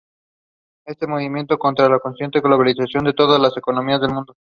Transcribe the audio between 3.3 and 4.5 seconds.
las economías del mundo.